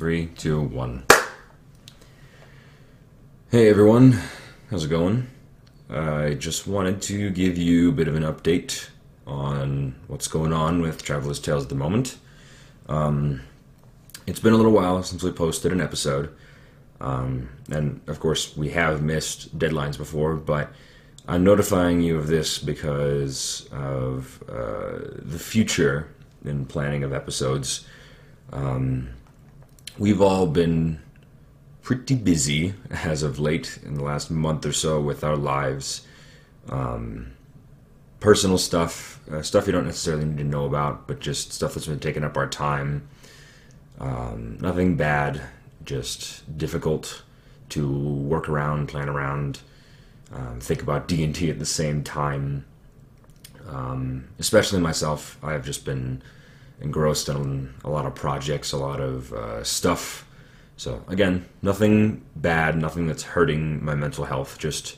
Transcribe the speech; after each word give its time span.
Three, 0.00 0.28
two, 0.28 0.62
one. 0.62 1.04
Hey 3.50 3.68
everyone, 3.68 4.18
how's 4.70 4.86
it 4.86 4.88
going? 4.88 5.26
I 5.90 6.32
just 6.38 6.66
wanted 6.66 7.02
to 7.02 7.28
give 7.28 7.58
you 7.58 7.90
a 7.90 7.92
bit 7.92 8.08
of 8.08 8.14
an 8.14 8.22
update 8.22 8.88
on 9.26 9.94
what's 10.06 10.26
going 10.26 10.54
on 10.54 10.80
with 10.80 11.02
Traveler's 11.02 11.38
Tales 11.38 11.64
at 11.64 11.68
the 11.68 11.74
moment. 11.74 12.16
Um, 12.88 13.42
it's 14.26 14.40
been 14.40 14.54
a 14.54 14.56
little 14.56 14.72
while 14.72 15.02
since 15.02 15.22
we 15.22 15.32
posted 15.32 15.70
an 15.70 15.82
episode, 15.82 16.34
um, 17.02 17.50
and 17.70 18.00
of 18.06 18.20
course, 18.20 18.56
we 18.56 18.70
have 18.70 19.02
missed 19.02 19.58
deadlines 19.58 19.98
before, 19.98 20.34
but 20.34 20.72
I'm 21.28 21.44
notifying 21.44 22.00
you 22.00 22.16
of 22.16 22.26
this 22.26 22.58
because 22.58 23.68
of 23.70 24.42
uh, 24.48 25.10
the 25.18 25.38
future 25.38 26.08
and 26.42 26.66
planning 26.66 27.04
of 27.04 27.12
episodes. 27.12 27.86
Um, 28.50 29.10
we've 30.00 30.22
all 30.22 30.46
been 30.46 30.98
pretty 31.82 32.14
busy 32.14 32.72
as 32.90 33.22
of 33.22 33.38
late 33.38 33.78
in 33.84 33.94
the 33.94 34.02
last 34.02 34.30
month 34.30 34.64
or 34.64 34.72
so 34.72 34.98
with 34.98 35.22
our 35.22 35.36
lives. 35.36 36.06
Um, 36.70 37.32
personal 38.18 38.56
stuff, 38.56 39.20
uh, 39.30 39.42
stuff 39.42 39.66
you 39.66 39.72
don't 39.72 39.84
necessarily 39.84 40.24
need 40.24 40.38
to 40.38 40.44
know 40.44 40.64
about, 40.64 41.06
but 41.06 41.20
just 41.20 41.52
stuff 41.52 41.74
that's 41.74 41.86
been 41.86 42.00
taking 42.00 42.24
up 42.24 42.38
our 42.38 42.48
time. 42.48 43.06
Um, 43.98 44.56
nothing 44.60 44.96
bad, 44.96 45.42
just 45.84 46.56
difficult 46.56 47.22
to 47.68 47.90
work 47.90 48.48
around, 48.48 48.88
plan 48.88 49.08
around, 49.08 49.60
um, 50.32 50.60
think 50.60 50.80
about 50.82 51.08
D 51.08 51.22
and 51.22 51.34
T 51.34 51.50
at 51.50 51.58
the 51.58 51.66
same 51.66 52.02
time. 52.02 52.64
Um, 53.68 54.28
especially 54.38 54.80
myself, 54.80 55.38
I've 55.42 55.66
just 55.66 55.84
been 55.84 56.22
engrossed 56.80 57.28
in 57.28 57.74
a 57.84 57.90
lot 57.90 58.06
of 58.06 58.14
projects, 58.14 58.72
a 58.72 58.76
lot 58.76 59.00
of 59.00 59.32
uh, 59.32 59.62
stuff. 59.64 60.26
So 60.76 61.04
again, 61.08 61.46
nothing 61.62 62.24
bad, 62.36 62.76
nothing 62.76 63.06
that's 63.06 63.22
hurting 63.22 63.84
my 63.84 63.94
mental 63.94 64.24
health. 64.24 64.58
Just 64.58 64.96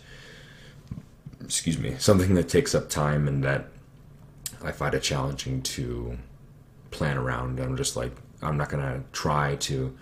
excuse 1.45 1.79
me, 1.79 1.97
something 1.99 2.35
that 2.35 2.49
takes 2.49 2.75
up 2.75 2.89
time 2.89 3.27
and 3.27 3.43
that 3.45 3.67
I 4.63 4.73
find 4.73 4.95
it 4.95 5.03
challenging 5.03 5.63
to 5.63 6.19
plan 6.91 7.19
around. 7.19 7.59
I'm 7.59 7.77
just 7.77 7.97
like, 7.97 8.13
I'm 8.43 8.57
not 8.57 8.69
gonna 8.69 9.03
try 9.13 9.57
to 9.57 9.97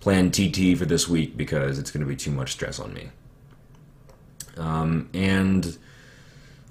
plan 0.00 0.30
TT 0.32 0.76
for 0.76 0.84
this 0.84 1.08
week 1.08 1.36
because 1.36 1.78
it's 1.78 1.90
gonna 1.90 2.06
be 2.06 2.16
too 2.16 2.32
much 2.32 2.52
stress 2.52 2.80
on 2.80 2.92
me. 2.92 3.10
Um, 4.56 5.08
and 5.14 5.78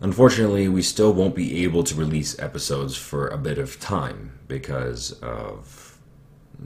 unfortunately, 0.02 0.67
we 0.67 0.81
still 0.81 1.13
won't 1.13 1.35
be 1.35 1.63
able 1.63 1.83
to 1.83 1.95
release 1.95 2.38
episodes 2.39 2.97
for 2.97 3.27
a 3.27 3.38
bit 3.38 3.57
of 3.57 3.80
time 3.80 4.38
because 4.47 5.13
of 5.21 5.97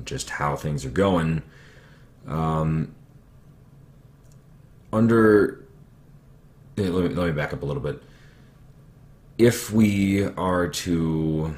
just 0.04 0.32
how 0.32 0.56
things 0.56 0.86
are 0.86 0.90
going. 0.90 1.44
Um, 2.28 2.96
under, 4.92 5.66
let 6.78 6.92
me, 6.92 7.10
let 7.10 7.28
me 7.28 7.32
back 7.32 7.54
up 7.54 7.62
a 7.62 7.66
little 7.66 7.84
bit. 7.84 8.02
If 9.38 9.72
we 9.72 10.24
are 10.24 10.68
to 10.68 11.56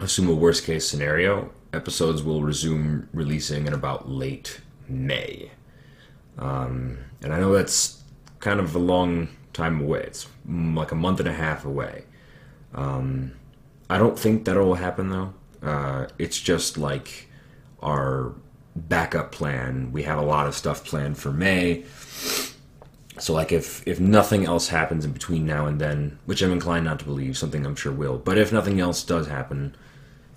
assume 0.00 0.28
a 0.28 0.34
worst 0.34 0.64
case 0.64 0.86
scenario, 0.86 1.50
episodes 1.72 2.22
will 2.22 2.42
resume 2.42 3.08
releasing 3.12 3.66
in 3.66 3.72
about 3.72 4.08
late 4.08 4.60
May. 4.88 5.50
Um, 6.36 6.98
and 7.22 7.32
I 7.32 7.38
know 7.38 7.52
that's 7.52 8.02
kind 8.40 8.60
of 8.60 8.74
a 8.74 8.78
long 8.78 9.28
time 9.54 9.80
away. 9.80 10.00
It's 10.00 10.26
like 10.46 10.92
a 10.92 10.96
month 10.96 11.20
and 11.20 11.28
a 11.28 11.32
half 11.32 11.64
away. 11.64 12.04
Um, 12.74 13.32
I 13.88 13.98
don't 13.98 14.18
think 14.18 14.44
that'll 14.44 14.74
happen 14.74 15.08
though. 15.08 15.32
Uh, 15.62 16.08
it's 16.18 16.38
just 16.38 16.76
like 16.76 17.28
our 17.82 18.34
backup 18.76 19.32
plan. 19.32 19.92
We 19.92 20.02
have 20.02 20.18
a 20.18 20.22
lot 20.22 20.46
of 20.46 20.54
stuff 20.54 20.84
planned 20.84 21.16
for 21.16 21.32
May. 21.32 21.84
So 23.18 23.32
like 23.32 23.52
if 23.52 23.86
if 23.86 24.00
nothing 24.00 24.44
else 24.44 24.68
happens 24.68 25.04
in 25.04 25.12
between 25.12 25.46
now 25.46 25.66
and 25.66 25.80
then, 25.80 26.18
which 26.26 26.42
I'm 26.42 26.52
inclined 26.52 26.84
not 26.84 26.98
to 26.98 27.04
believe, 27.04 27.38
something 27.38 27.64
I'm 27.64 27.76
sure 27.76 27.92
will. 27.92 28.18
But 28.18 28.38
if 28.38 28.52
nothing 28.52 28.80
else 28.80 29.04
does 29.04 29.28
happen, 29.28 29.76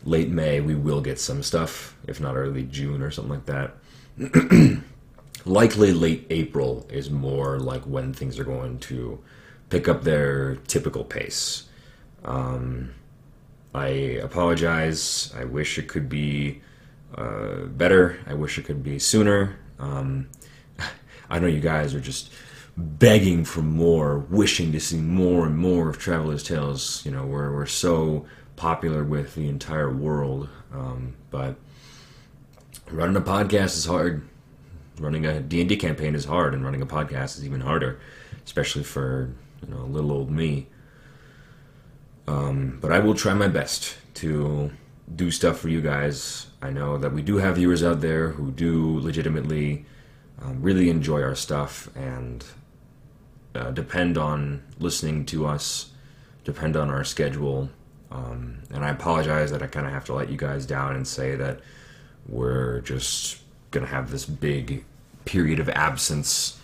late 0.04 0.30
May 0.30 0.62
we 0.62 0.76
will 0.76 1.02
get 1.02 1.20
some 1.20 1.42
stuff, 1.42 1.96
if 2.08 2.22
not 2.22 2.36
early 2.36 2.64
June 2.64 3.02
or 3.02 3.12
something 3.12 3.34
like 3.34 3.46
that. 3.48 3.76
Likely 5.46 5.94
late 5.94 6.28
April 6.30 6.86
is 6.90 7.10
more 7.10 7.60
like 7.60 7.84
when 7.84 8.14
things 8.14 8.38
are 8.40 8.44
going 8.44 8.80
to 8.80 9.20
pick 9.70 9.88
up 9.88 10.04
their 10.04 10.56
typical 10.68 11.04
pace. 11.04 11.68
Um, 12.26 12.94
I 13.74 13.88
apologize. 13.88 15.34
I 15.38 15.46
wish 15.46 15.78
it 15.78 15.88
could 15.88 16.10
be 16.10 16.62
uh, 17.16 17.66
better. 17.66 18.20
I 18.26 18.34
wish 18.34 18.58
it 18.58 18.66
could 18.66 18.84
be 18.84 19.00
sooner. 19.00 19.58
Um, 19.80 20.30
I 21.30 21.40
know 21.40 21.48
you 21.48 21.62
guys 21.62 21.94
are 21.94 22.02
just 22.02 22.32
begging 22.76 23.44
for 23.44 23.62
more, 23.62 24.20
wishing 24.20 24.72
to 24.72 24.80
see 24.80 24.98
more 24.98 25.46
and 25.46 25.58
more 25.58 25.90
of 25.90 25.98
Traveler's 25.98 26.44
Tales. 26.44 27.06
You 27.06 27.12
know, 27.12 27.26
we're, 27.26 27.54
we're 27.54 27.66
so 27.66 28.26
popular 28.56 29.04
with 29.04 29.36
the 29.36 29.48
entire 29.48 29.92
world. 29.92 30.50
Um, 30.74 31.16
but 31.32 31.56
running 32.92 33.16
a 33.16 33.22
podcast 33.22 33.78
is 33.78 33.86
hard. 33.86 34.28
Running 35.00 35.26
a 35.26 35.40
D&D 35.40 35.78
campaign 35.78 36.16
is 36.16 36.26
hard, 36.26 36.54
and 36.54 36.64
running 36.64 36.82
a 36.82 36.86
podcast 36.86 37.38
is 37.38 37.46
even 37.46 37.62
harder, 37.62 38.00
especially 38.46 38.84
for 38.84 39.30
you 39.66 39.74
know 39.74 39.86
little 39.86 40.12
old 40.12 40.32
me. 40.32 40.68
Um, 42.28 42.78
but 42.82 42.92
I 42.92 43.00
will 43.00 43.14
try 43.14 43.34
my 43.34 43.48
best 43.48 43.98
to 44.16 44.72
do 45.16 45.32
stuff 45.32 45.60
for 45.60 45.70
you 45.70 45.82
guys. 45.82 46.48
I 46.62 46.72
know 46.72 46.98
that 46.98 47.14
we 47.14 47.22
do 47.22 47.38
have 47.38 47.56
viewers 47.56 47.84
out 47.84 48.02
there 48.02 48.30
who 48.30 48.52
do 48.52 49.00
legitimately 49.00 49.86
um, 50.42 50.62
really 50.62 50.90
enjoy 50.90 51.22
our 51.22 51.36
stuff 51.36 51.90
and 51.96 52.44
uh, 53.56 53.72
depend 53.72 54.18
on 54.18 54.64
listening 54.80 55.26
to 55.28 55.46
us, 55.48 55.92
depend 56.44 56.76
on 56.76 56.90
our 56.90 57.04
schedule. 57.04 57.70
Um, 58.12 58.60
and 58.72 58.84
I 58.84 58.90
apologize 58.90 59.52
that 59.52 59.62
I 59.62 59.68
kind 59.68 59.86
of 59.86 59.94
have 59.94 60.06
to 60.06 60.14
let 60.14 60.30
you 60.30 60.38
guys 60.38 60.66
down 60.66 60.96
and 60.96 61.08
say 61.08 61.36
that 61.36 61.62
we're 62.28 62.82
just 62.82 63.40
going 63.72 63.86
to 63.86 63.92
have 63.92 64.12
this 64.12 64.26
big 64.26 64.84
period 65.26 65.60
of 65.60 65.70
absence. 65.70 66.60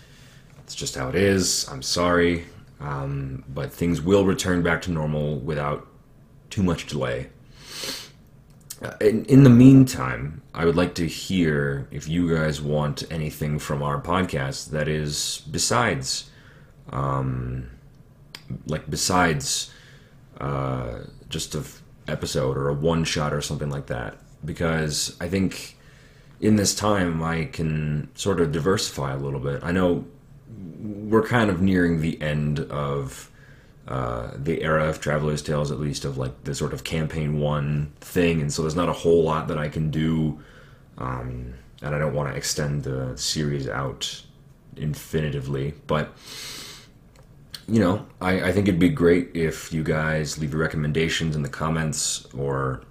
It's 0.60 0.74
just 0.74 0.96
how 0.96 1.08
it 1.08 1.14
is. 1.14 1.68
I'm 1.70 1.82
sorry. 1.82 2.46
Um, 2.80 3.44
but 3.48 3.72
things 3.72 4.00
will 4.00 4.24
return 4.24 4.62
back 4.62 4.82
to 4.82 4.90
normal 4.90 5.38
without 5.38 5.86
too 6.50 6.62
much 6.62 6.86
delay. 6.86 7.30
Uh, 8.82 8.92
in, 9.00 9.24
in, 9.26 9.44
the 9.44 9.50
meantime, 9.50 10.42
I 10.52 10.64
would 10.64 10.76
like 10.76 10.94
to 10.96 11.06
hear 11.06 11.88
if 11.90 12.08
you 12.08 12.34
guys 12.34 12.60
want 12.60 13.04
anything 13.10 13.58
from 13.58 13.82
our 13.82 14.00
podcast 14.00 14.70
that 14.70 14.88
is 14.88 15.42
besides, 15.50 16.30
um, 16.90 17.70
like 18.66 18.90
besides 18.90 19.70
uh, 20.40 21.04
just 21.28 21.54
a 21.54 21.64
episode 22.08 22.56
or 22.58 22.68
a 22.68 22.74
one 22.74 23.04
shot 23.04 23.32
or 23.32 23.40
something 23.40 23.70
like 23.70 23.86
that. 23.86 24.16
Because 24.44 25.16
I 25.20 25.28
think 25.28 25.76
in 26.44 26.56
this 26.56 26.74
time 26.74 27.22
I 27.22 27.46
can 27.46 28.10
sort 28.14 28.38
of 28.38 28.52
diversify 28.52 29.14
a 29.14 29.16
little 29.16 29.40
bit. 29.40 29.64
I 29.64 29.72
know 29.72 30.04
we're 30.78 31.26
kind 31.26 31.48
of 31.48 31.62
nearing 31.62 32.02
the 32.02 32.20
end 32.20 32.60
of 32.60 33.30
uh, 33.88 34.32
the 34.36 34.62
era 34.62 34.86
of 34.86 35.00
Traveler's 35.00 35.40
Tales, 35.40 35.70
at 35.70 35.80
least 35.80 36.04
of 36.04 36.18
like 36.18 36.44
the 36.44 36.54
sort 36.54 36.74
of 36.74 36.84
campaign 36.84 37.40
one 37.40 37.92
thing, 38.00 38.42
and 38.42 38.52
so 38.52 38.60
there's 38.60 38.76
not 38.76 38.90
a 38.90 38.92
whole 38.92 39.22
lot 39.22 39.48
that 39.48 39.56
I 39.56 39.70
can 39.70 39.90
do, 39.90 40.38
um, 40.98 41.54
and 41.80 41.94
I 41.94 41.98
don't 41.98 42.14
want 42.14 42.30
to 42.30 42.36
extend 42.36 42.82
the 42.84 43.16
series 43.16 43.66
out 43.66 44.22
infinitively, 44.76 45.72
but 45.86 46.12
you 47.66 47.80
know, 47.80 48.04
I, 48.20 48.48
I 48.48 48.52
think 48.52 48.68
it'd 48.68 48.78
be 48.78 48.90
great 48.90 49.30
if 49.34 49.72
you 49.72 49.82
guys 49.82 50.36
leave 50.36 50.52
your 50.52 50.60
recommendations 50.60 51.34
in 51.34 51.40
the 51.40 51.48
comments 51.48 52.26
or 52.34 52.82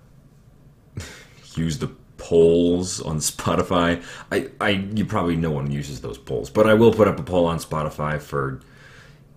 use 1.56 1.78
the 1.78 1.92
polls 2.34 3.00
on 3.00 3.18
Spotify. 3.20 4.04
I, 4.32 4.50
I 4.60 4.70
you 4.70 5.06
probably 5.06 5.36
no 5.36 5.52
one 5.52 5.70
uses 5.70 6.02
those 6.02 6.18
polls, 6.18 6.50
but 6.50 6.66
I 6.68 6.74
will 6.74 6.92
put 6.92 7.08
up 7.08 7.20
a 7.20 7.24
poll 7.24 7.46
on 7.46 7.60
Spotify 7.60 8.20
for 8.20 8.60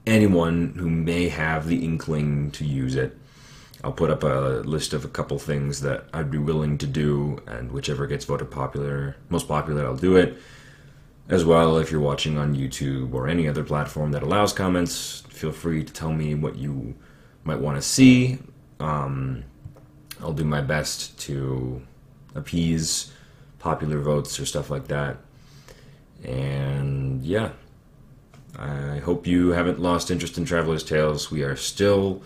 anyone 0.07 0.73
who 0.79 0.89
may 0.89 1.29
have 1.29 1.67
the 1.67 1.85
inkling 1.85 2.53
to 2.53 2.65
use 2.65 2.95
it. 2.95 3.15
I'll 3.85 3.93
put 3.93 4.09
up 4.09 4.23
a 4.23 4.63
list 4.65 4.95
of 4.95 5.05
a 5.05 5.09
couple 5.09 5.39
things 5.39 5.83
that 5.83 6.07
I'd 6.15 6.31
be 6.31 6.39
willing 6.39 6.79
to 6.79 6.87
do, 6.87 7.43
and 7.47 7.71
whichever 7.71 8.07
gets 8.07 8.25
voted 8.25 8.51
popular, 8.51 9.17
most 9.29 9.47
popular, 9.47 9.85
I'll 9.85 9.95
do 9.95 10.17
it. 10.17 10.39
As 11.29 11.45
well, 11.45 11.77
if 11.77 11.91
you're 11.91 12.01
watching 12.01 12.39
on 12.39 12.57
YouTube 12.57 13.13
or 13.13 13.29
any 13.29 13.47
other 13.47 13.63
platform 13.63 14.13
that 14.13 14.23
allows 14.23 14.55
comments, 14.55 15.23
feel 15.29 15.53
free 15.53 15.85
to 15.85 15.93
tell 15.93 16.13
me 16.13 16.35
what 16.35 16.57
you 16.57 16.95
might 17.45 17.61
want 17.61 17.77
to 17.77 17.83
see. 17.83 18.39
Um, 18.81 19.45
I'll 20.23 20.33
do 20.33 20.45
my 20.45 20.63
best 20.63 21.19
to 21.27 21.83
appease 22.37 23.13
popular 23.59 24.01
votes 24.01 24.39
or 24.39 24.47
stuff 24.47 24.71
like 24.71 24.89
that. 24.89 25.17
And 26.25 27.23
yeah, 27.23 27.51
I 28.59 28.99
hope 28.99 29.27
you 29.27 29.51
haven't 29.51 29.81
lost 29.81 30.11
interest 30.11 30.39
in 30.39 30.45
Traveler's 30.45 30.85
Tales. 30.85 31.31
We 31.31 31.43
are 31.43 31.57
still 31.57 32.23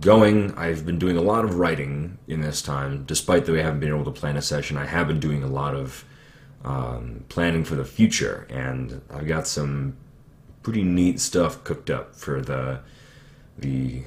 going. 0.00 0.54
I've 0.56 0.84
been 0.84 0.98
doing 0.98 1.16
a 1.16 1.22
lot 1.22 1.44
of 1.44 1.56
writing 1.56 2.18
in 2.26 2.40
this 2.40 2.62
time, 2.62 3.04
despite 3.04 3.46
that 3.46 3.52
we 3.52 3.60
haven't 3.60 3.80
been 3.80 3.90
able 3.90 4.04
to 4.04 4.10
plan 4.10 4.36
a 4.36 4.42
session. 4.42 4.76
I 4.76 4.86
have 4.86 5.08
been 5.08 5.20
doing 5.20 5.42
a 5.42 5.48
lot 5.48 5.74
of 5.74 6.04
um, 6.64 7.24
planning 7.28 7.64
for 7.64 7.74
the 7.74 7.84
future, 7.84 8.46
and 8.50 9.00
I've 9.10 9.26
got 9.26 9.46
some 9.46 9.96
pretty 10.62 10.82
neat 10.82 11.20
stuff 11.20 11.64
cooked 11.64 11.90
up 11.90 12.14
for 12.14 12.40
the 12.40 12.80
the 13.58 14.02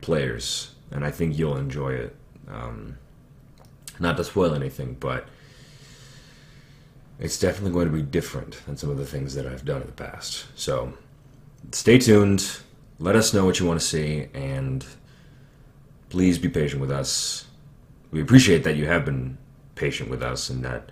players, 0.00 0.74
and 0.90 1.04
I 1.04 1.10
think 1.10 1.38
you'll 1.38 1.56
enjoy 1.56 1.92
it. 1.92 2.16
Um, 2.48 2.98
not 4.02 4.16
to 4.18 4.24
spoil 4.24 4.54
anything, 4.54 4.96
but 5.00 5.26
it's 7.18 7.38
definitely 7.38 7.70
going 7.70 7.86
to 7.86 7.92
be 7.92 8.02
different 8.02 8.64
than 8.66 8.76
some 8.76 8.90
of 8.90 8.98
the 8.98 9.06
things 9.06 9.34
that 9.34 9.46
I've 9.46 9.64
done 9.64 9.80
in 9.80 9.86
the 9.86 9.92
past. 9.92 10.46
So 10.56 10.92
stay 11.70 11.98
tuned. 11.98 12.58
Let 12.98 13.16
us 13.16 13.32
know 13.32 13.44
what 13.44 13.58
you 13.60 13.66
want 13.66 13.80
to 13.80 13.86
see, 13.86 14.26
and 14.34 14.84
please 16.10 16.38
be 16.38 16.48
patient 16.48 16.80
with 16.80 16.90
us. 16.90 17.46
We 18.10 18.20
appreciate 18.20 18.64
that 18.64 18.76
you 18.76 18.86
have 18.86 19.04
been 19.04 19.38
patient 19.74 20.10
with 20.10 20.22
us 20.22 20.50
and 20.50 20.64
that 20.64 20.90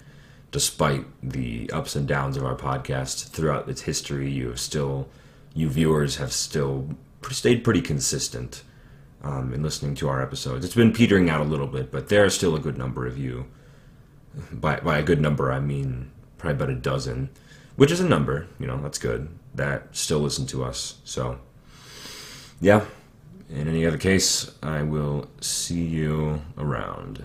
despite 0.53 1.05
the 1.23 1.71
ups 1.73 1.95
and 1.95 2.09
downs 2.09 2.37
of 2.37 2.45
our 2.45 2.57
podcast 2.57 3.29
throughout 3.29 3.69
its 3.69 3.83
history, 3.83 4.31
you 4.31 4.49
have 4.49 4.61
still, 4.61 5.09
you 5.55 5.69
viewers 5.69 6.17
have 6.17 6.33
still 6.33 6.97
stayed 7.31 7.63
pretty 7.63 7.83
consistent 7.83 8.63
um, 9.23 9.53
in 9.53 9.63
listening 9.63 9.95
to 9.97 10.09
our 10.09 10.23
episodes. 10.23 10.65
It's 10.65 10.75
been 10.75 10.93
petering 10.93 11.29
out 11.29 11.41
a 11.41 11.45
little 11.45 11.67
bit, 11.67 11.91
but 11.93 12.09
there 12.09 12.25
are 12.25 12.31
still 12.31 12.57
a 12.57 12.61
good 12.61 12.79
number 12.79 13.07
of 13.07 13.19
you. 13.19 13.47
By 14.53 14.81
by 14.81 14.99
a 14.99 15.03
good 15.03 15.21
number, 15.21 15.51
I 15.53 15.61
mean 15.61 16.11
probably 16.39 16.57
about 16.57 16.71
a 16.71 16.81
dozen, 16.81 17.31
which 17.77 17.91
is 17.91 18.01
a 18.01 18.09
number. 18.09 18.47
You 18.59 18.67
know, 18.67 18.81
that's 18.81 18.99
good. 18.99 19.29
That 19.55 19.95
still 19.97 20.21
listen 20.21 20.47
to 20.47 20.65
us. 20.65 20.99
So, 21.05 21.39
yeah. 22.61 22.85
In 23.49 23.67
any 23.67 23.85
other 23.85 23.99
case, 23.99 24.53
I 24.63 24.83
will 24.83 25.29
see 25.41 25.83
you 25.83 26.43
around. 26.57 27.25